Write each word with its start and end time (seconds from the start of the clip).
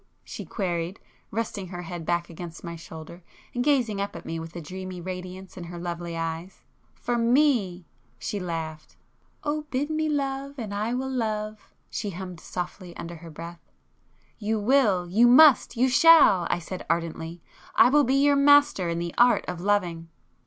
she 0.23 0.43
queried, 0.45 0.99
resting 1.29 1.67
her 1.67 1.83
head 1.83 2.07
back 2.07 2.27
against 2.27 2.63
my 2.63 2.75
shoulder, 2.75 3.21
and 3.53 3.63
gazing 3.63 4.01
up 4.01 4.15
at 4.15 4.25
me 4.25 4.39
with 4.39 4.55
a 4.55 4.59
dreamy 4.59 4.99
radiance 4.99 5.57
in 5.57 5.65
her 5.65 5.77
lovely 5.77 6.17
eyes. 6.17 6.63
"For 6.95 7.19
me!" 7.19 7.85
She 8.17 8.39
laughed. 8.39 8.95
"'Oh 9.43 9.67
bid 9.69 9.91
me 9.91 10.09
love, 10.09 10.55
and 10.57 10.73
I 10.73 10.95
will 10.95 11.07
love!'"—she 11.11 12.09
hummed 12.09 12.39
softly 12.39 12.97
under 12.97 13.17
her 13.17 13.29
breath. 13.29 13.61
"You 14.39 14.59
will, 14.59 15.05
you 15.07 15.27
must, 15.27 15.77
you 15.77 15.87
shall!" 15.87 16.47
I 16.49 16.57
said 16.57 16.83
ardently. 16.89 17.43
"I 17.75 17.89
will 17.89 18.03
be 18.03 18.15
your 18.15 18.35
master 18.35 18.89
in 18.89 18.97
the 18.97 19.13
art 19.19 19.45
of 19.47 19.61
loving!" 19.61 20.09